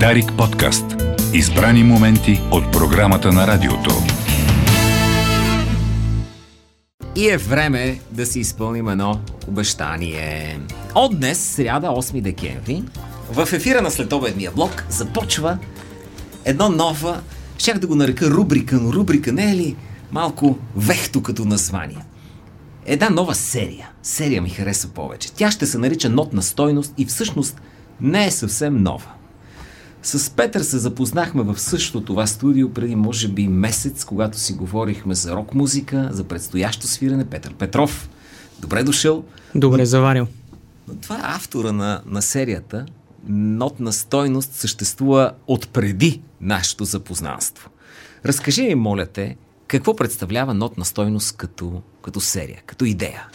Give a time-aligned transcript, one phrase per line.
[0.00, 0.84] Дарик подкаст.
[1.34, 3.90] Избрани моменти от програмата на радиото.
[7.16, 10.60] И е време да си изпълним едно обещание.
[10.94, 12.82] От днес, сряда, 8 декември,
[13.32, 15.58] в ефира на следобедния блок започва
[16.44, 17.20] едно нова,
[17.58, 19.76] щях да го нарека рубрика, но рубрика не е ли
[20.12, 22.04] малко вехто като название?
[22.86, 23.90] Една нова серия.
[24.02, 25.32] Серия ми хареса повече.
[25.32, 27.60] Тя ще се нарича Нотна стойност и всъщност
[28.00, 29.10] не е съвсем нова.
[30.04, 35.14] С Петър се запознахме в същото това студио преди може би месец, когато си говорихме
[35.14, 37.24] за рок музика, за предстоящо свирене.
[37.24, 38.08] Петър Петров,
[38.60, 39.24] добре дошъл.
[39.54, 40.26] Добре заварил.
[40.88, 42.86] Но това е автора на, на серията.
[43.28, 47.70] Нотна стойност съществува отпреди нашето запознанство.
[48.24, 53.26] Разкажи ми, моля те, какво представлява нотна стойност като, като серия, като идея?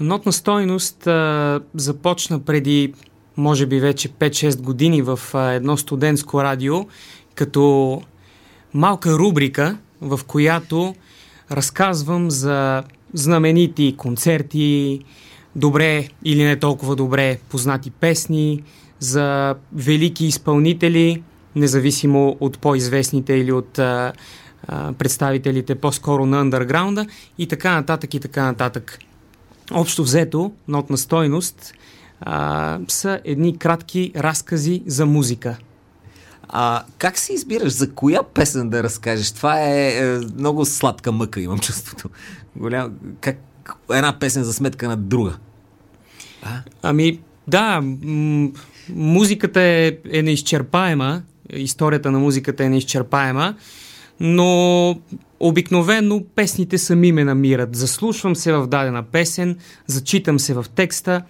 [0.00, 2.94] Нотна стойност а, започна преди,
[3.36, 6.86] може би вече 5-6 години в едно студентско радио,
[7.34, 8.02] като
[8.74, 10.94] малка рубрика, в която
[11.50, 15.00] разказвам за знаменити концерти,
[15.56, 18.62] добре или не толкова добре познати песни,
[18.98, 21.22] за велики изпълнители,
[21.56, 23.80] независимо от по-известните или от
[24.98, 27.06] представителите по-скоро на андерграунда
[27.38, 28.98] и така нататък и така нататък.
[29.72, 31.72] Общо взето, нотна стойност
[32.20, 35.56] а, са едни кратки разкази за музика.
[36.48, 39.32] А как си избираш за коя песен да разкажеш?
[39.32, 42.08] Това е, е много сладка мъка, имам чувството.
[42.56, 43.38] Голям, как,
[43.92, 45.36] една песен за сметка на друга.
[46.42, 46.62] А?
[46.82, 48.50] Ами, да, м-
[48.88, 51.22] музиката е, е неизчерпаема,
[51.52, 53.54] историята на музиката е неизчерпаема,
[54.20, 55.00] но
[55.40, 57.76] обикновено песните сами ме намират.
[57.76, 61.22] Заслушвам се в дадена песен, зачитам се в текста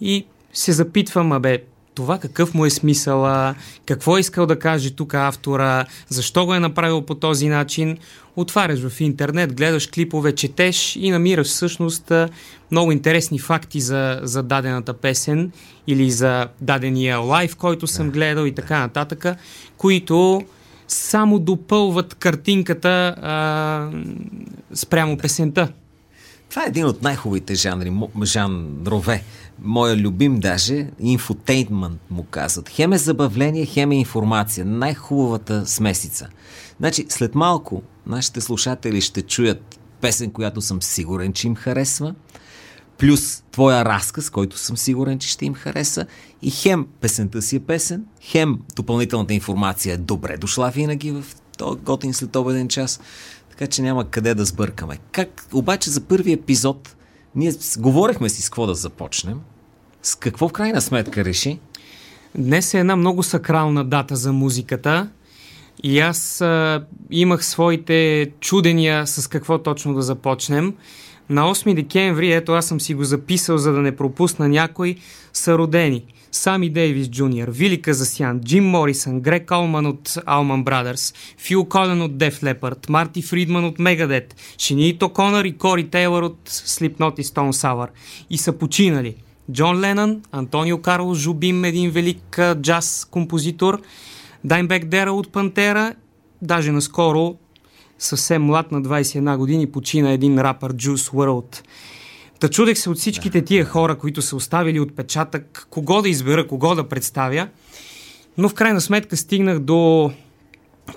[0.00, 1.62] и се запитвам, абе,
[1.94, 3.54] това какъв му е смисъла,
[3.86, 7.98] какво е искал да каже тук автора, защо го е направил по този начин.
[8.36, 12.12] Отваряш в интернет, гледаш клипове, четеш и намираш всъщност
[12.70, 15.52] много интересни факти за, за дадената песен
[15.86, 19.26] или за дадения лайв, който съм гледал и така нататък,
[19.76, 20.42] които
[20.88, 23.90] само допълват картинката а,
[24.74, 25.68] спрямо песента.
[26.54, 27.92] Това е един от най-хубавите жанри,
[28.24, 29.24] жанрове.
[29.62, 32.68] Моя любим даже, инфотейнмент му казват.
[32.68, 34.64] Хем е забавление, хем е информация.
[34.64, 36.28] Най-хубавата смесица.
[36.80, 42.14] Значи, след малко нашите слушатели ще чуят песен, която съм сигурен, че им харесва,
[42.98, 46.06] плюс твоя разказ, който съм сигурен, че ще им хареса.
[46.42, 51.24] И хем песента си е песен, хем допълнителната информация е добре дошла винаги в
[51.58, 53.00] този готин след обеден час.
[53.58, 54.98] Така че няма къде да сбъркаме.
[55.12, 56.96] Как обаче за първи епизод
[57.34, 59.40] ние говорихме си с какво да започнем.
[60.02, 61.58] С какво в крайна сметка реши?
[62.34, 65.08] Днес е една много сакрална дата за музиката.
[65.82, 70.74] И аз а, имах своите чудения с какво точно да започнем.
[71.28, 74.96] На 8 декември, ето аз съм си го записал, за да не пропусна някой,
[75.32, 76.04] са родени
[76.34, 82.18] Сами Дейвис Джуниор, Вили Казасян, Джим Морисън, Грек Олман от Алман Брадърс, Фил Колен от
[82.18, 87.52] Деф Лепард, Марти Фридман от Мегадет, Шинито Конър и Кори Тейлър от Slipknot и Stone
[87.52, 87.88] Sour.
[88.30, 89.14] И са починали
[89.52, 93.80] Джон Ленън, Антонио Карло Жубим, един велик джаз композитор,
[94.44, 95.94] Даймбек Дера от Пантера,
[96.42, 97.36] даже наскоро
[97.98, 101.60] съвсем млад на 21 години почина един рапър Juice WRLD.
[102.40, 106.74] Та чудех се от всичките тия хора, които са оставили отпечатък, кого да избера, кого
[106.74, 107.48] да представя.
[108.38, 110.10] Но в крайна сметка стигнах до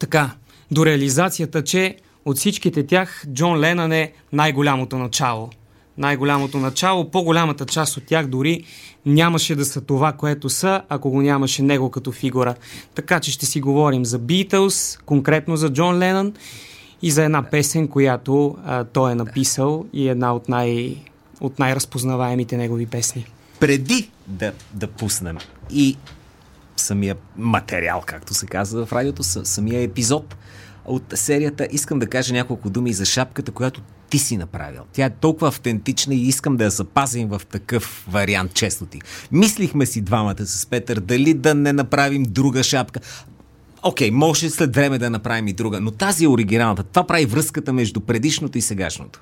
[0.00, 0.30] така,
[0.70, 5.50] до реализацията, че от всичките тях Джон Ленън е най-голямото начало.
[5.98, 8.64] Най-голямото начало, по-голямата част от тях дори
[9.06, 12.54] нямаше да са това, което са, ако го нямаше него като фигура.
[12.94, 16.32] Така че ще си говорим за Beatles, конкретно за Джон Ленън
[17.02, 20.96] и за една песен, която а, той е написал и една от най-
[21.40, 23.26] от най-разпознаваемите негови песни.
[23.60, 25.38] Преди да, да пуснем
[25.70, 25.96] и
[26.76, 30.36] самия материал, както се казва в радиото, самия епизод
[30.84, 34.82] от серията, искам да кажа няколко думи за шапката, която ти си направил.
[34.92, 39.00] Тя е толкова автентична и искам да я запазим в такъв вариант, често ти.
[39.32, 43.00] Мислихме си двамата с Петър дали да не направим друга шапка.
[43.82, 46.82] Окей, okay, може след време да направим и друга, но тази е оригиналната.
[46.82, 49.20] Това прави връзката между предишното и сегашното.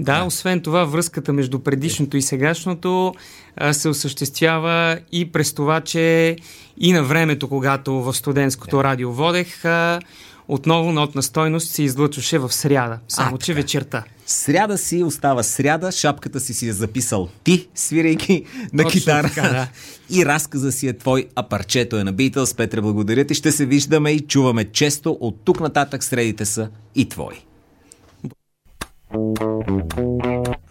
[0.00, 3.14] Да, освен това, връзката между предишното и сегашното
[3.56, 6.36] а, се осъществява и през това, че
[6.78, 10.00] и на времето, когато в студентското радио водех, а,
[10.48, 13.62] отново нотна стойност се излъчваше в сряда, само а, че така.
[13.62, 14.04] вечерта.
[14.26, 19.28] Сряда си остава сряда, шапката си си е записал ти, свирейки на Точно китара.
[19.28, 19.68] Така, да.
[20.18, 22.56] И разказа си е твой, а парчето е на Beatles.
[22.56, 23.34] Петре, благодаря ти.
[23.34, 25.18] Ще се виждаме и чуваме често.
[25.20, 27.49] От тук нататък средите са и твои.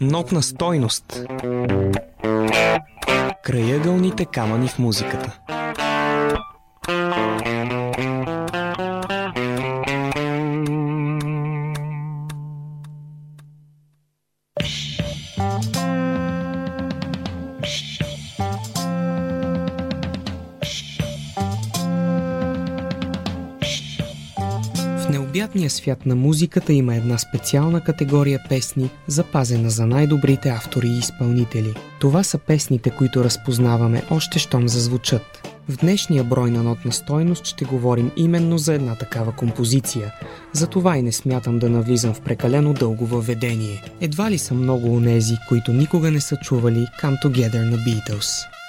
[0.00, 1.22] Нотна стойност.
[3.44, 5.38] Краягълните камъни в музиката.
[25.50, 31.74] Необятния свят на музиката има една специална категория песни, запазена за най-добрите автори и изпълнители.
[32.00, 35.48] Това са песните, които разпознаваме още щом зазвучат.
[35.68, 40.14] В днешния брой на нотна стойност ще говорим именно за една такава композиция.
[40.52, 43.82] Затова и не смятам да навлизам в прекалено дълго въведение.
[44.00, 48.59] Едва ли са много онези, които никога не са чували Come Together на Beatles.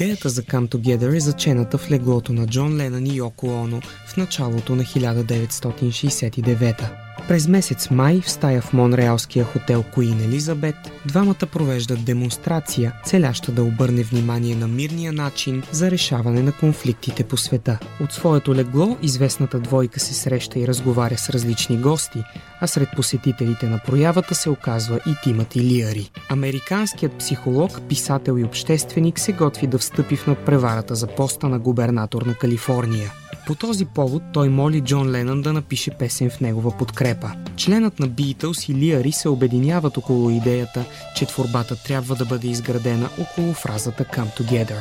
[0.00, 4.16] Идеята за Come Together е зачената в леглото на Джон Ленън и Йоко Оно в
[4.16, 10.76] началото на 1969 през месец май в стая в монреалския хотел Куин Елизабет
[11.06, 17.36] двамата провеждат демонстрация, целяща да обърне внимание на мирния начин за решаване на конфликтите по
[17.36, 17.78] света.
[18.00, 22.24] От своето легло известната двойка се среща и разговаря с различни гости,
[22.60, 26.10] а сред посетителите на проявата се оказва и Тимът Лиари.
[26.30, 32.22] Американският психолог, писател и общественик се готви да встъпи в надпреварата за поста на губернатор
[32.22, 33.12] на Калифорния.
[33.48, 37.30] По този повод той моли Джон Ленън да напише песен в негова подкрепа.
[37.56, 40.84] Членът на Beatles и Лиари се обединяват около идеята,
[41.16, 44.78] че творбата трябва да бъде изградена около фразата Come Together.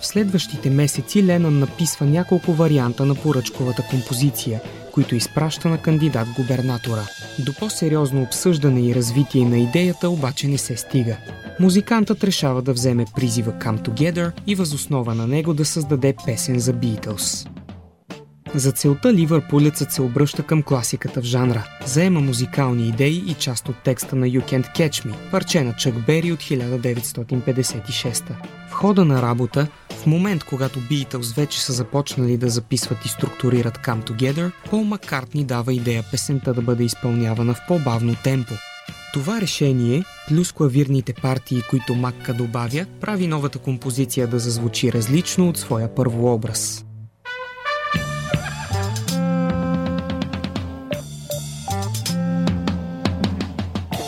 [0.00, 4.60] В следващите месеци Ленън написва няколко варианта на поръчковата композиция,
[4.92, 7.02] които изпраща на кандидат-губернатора.
[7.38, 11.16] До по-сериозно обсъждане и развитие на идеята обаче не се стига.
[11.60, 16.72] Музикантът решава да вземе призива Come Together и възоснова на него да създаде песен за
[16.72, 17.48] Beatles.
[18.54, 21.66] За целта Ливърпулецът се обръща към класиката в жанра.
[21.86, 26.06] Заема музикални идеи и част от текста на You Can't Catch Me, парче на Чък
[26.06, 28.24] Бери от 1956.
[28.68, 33.78] В хода на работа, в момент когато Beatles вече са започнали да записват и структурират
[33.78, 38.54] Come Together, Пол Маккартни дава идея песента да бъде изпълнявана в по-бавно темпо.
[39.12, 45.58] Това решение, плюс клавирните партии, които Макка добавя, прави новата композиция да зазвучи различно от
[45.58, 46.84] своя първообраз.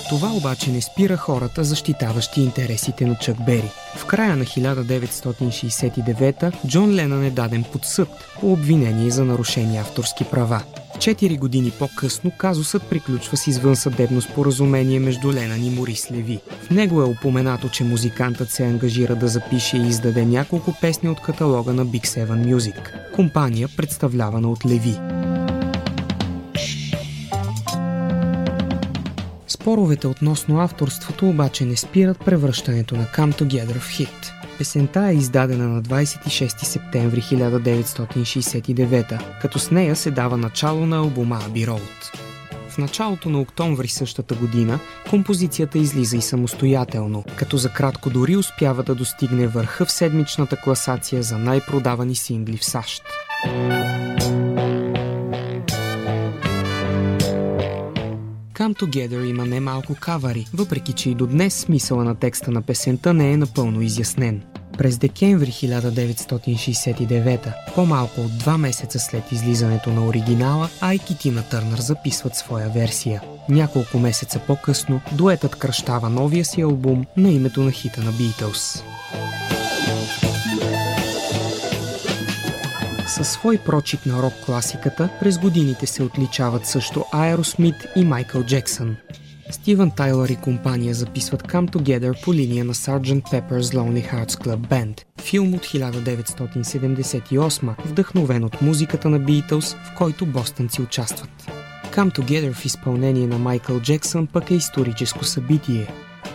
[0.09, 3.71] Това обаче не спира хората, защитаващи интересите на Чък Бери.
[3.97, 8.09] В края на 1969 Джон Ленън е даден под съд
[8.41, 10.63] по обвинение за нарушени авторски права.
[11.01, 16.41] Четири години по-късно казусът приключва с извънсъдебно споразумение между Ленън и Морис Леви.
[16.67, 21.21] В него е упоменато, че музикантът се ангажира да запише и издаде няколко песни от
[21.21, 24.99] каталога на Big Seven Music, компания представлявана от Леви.
[29.49, 34.33] Споровете относно авторството обаче не спират превръщането на Come Together в хит.
[34.59, 41.39] Песента е издадена на 26 септември 1969, като с нея се дава начало на албума
[41.39, 42.19] Abbey Road.
[42.69, 44.79] В началото на октомври същата година
[45.11, 51.23] композицията излиза и самостоятелно, като за кратко дори успява да достигне върха в седмичната класация
[51.23, 53.03] за най-продавани сингли в САЩ.
[58.55, 63.15] Come Together има немалко кавари, въпреки че и до днес смисъла на текста на песента
[63.15, 64.43] не е напълно изяснен.
[64.79, 71.81] През декември 1969, по-малко от два месеца след излизането на оригинала, Айк и Тина Търнър
[71.81, 73.23] записват своя версия.
[73.49, 78.83] Няколко месеца по-късно, дуетът кръщава новия си албум на името на хита на Beatles.
[83.07, 88.97] Със свой прочит на рок-класиката през годините се отличават също Aerosmith и Майкъл Джексън.
[89.51, 93.23] Стивън Тайлър и компания записват Come Together по линия на Sgt.
[93.23, 100.27] Pepper's Lonely Hearts Club Band, филм от 1978, вдъхновен от музиката на Beatles, в който
[100.27, 101.31] бостънци участват.
[101.93, 105.87] Come Together в изпълнение на Майкъл Джексън пък е историческо събитие.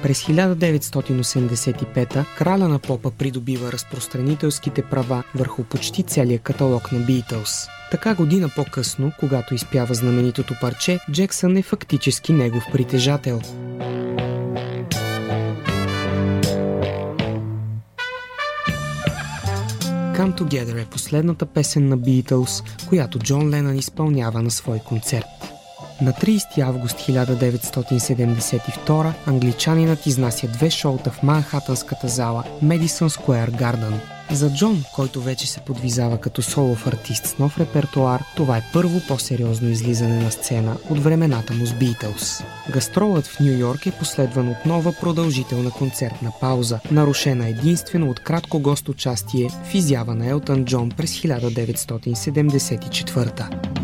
[0.03, 7.69] През 1985 краля на попа придобива разпространителските права върху почти целия каталог на Beatles.
[7.91, 13.41] Така година по-късно, когато изпява знаменитото парче, Джексън е фактически негов притежател.
[20.19, 25.38] Come Together е последната песен на Beatles, която Джон Ленън изпълнява на свой концерт.
[26.01, 33.93] На 30 август 1972 англичанинът изнася две шоута в Манхатънската зала Madison Square Garden.
[34.31, 39.01] За Джон, който вече се подвизава като солов артист с нов репертуар, това е първо
[39.07, 42.43] по-сериозно излизане на сцена от времената му с Beatles.
[42.73, 48.59] Гастролът в Нью Йорк е последван от нова продължителна концертна пауза, нарушена единствено от кратко
[48.59, 53.78] гост участие в изява на Елтън Джон през 1974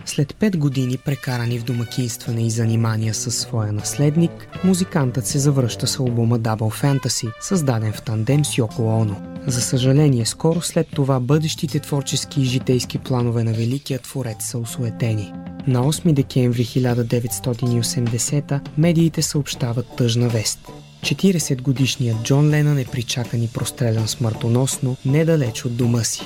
[0.06, 6.00] След пет години прекарани в домакинстване и занимания със своя наследник, музикантът се завръща с
[6.00, 9.37] албума Double Fantasy, създаден в тандем с Йоко Оно.
[9.48, 15.34] За съжаление, скоро след това бъдещите творчески и житейски планове на великият творец са осуетени.
[15.68, 20.60] На 8 декември 1980 медиите съобщават тъжна вест.
[21.02, 26.22] 40 годишният Джон Ленън е причакан и прострелян смъртоносно недалеч от дома си.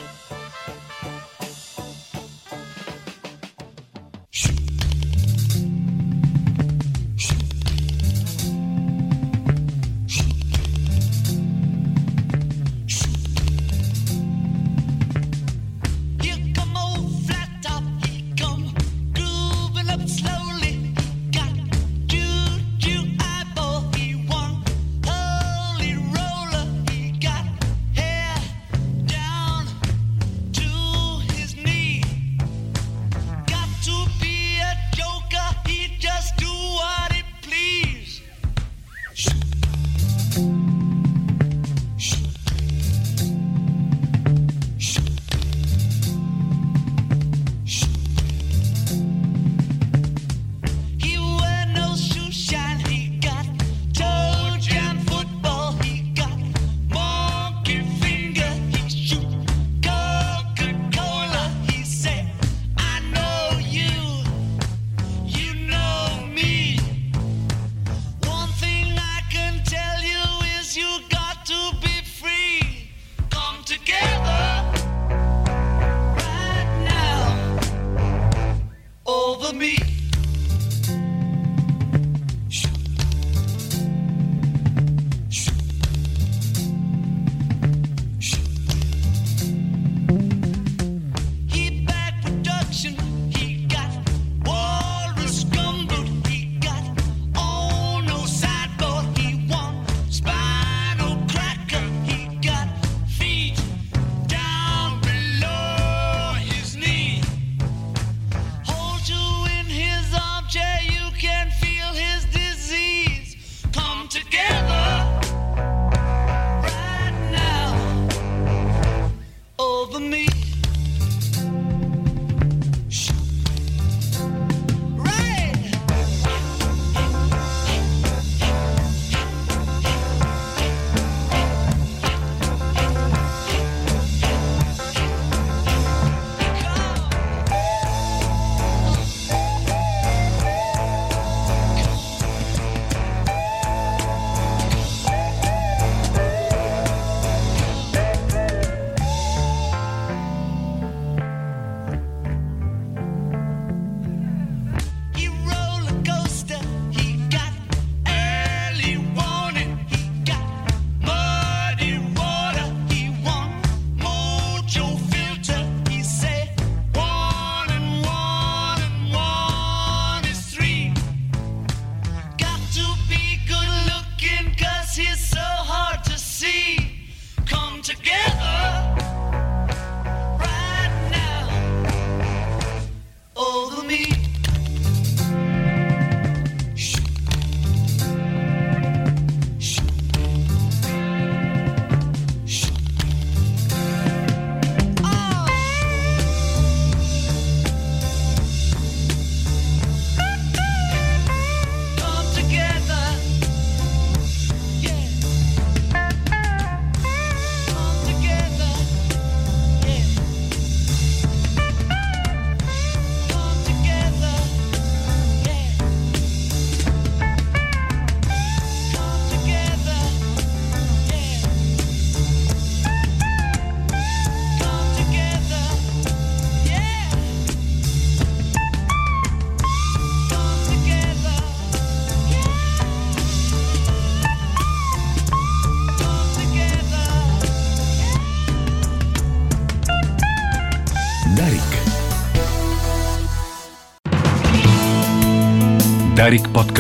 [79.44, 80.01] over me.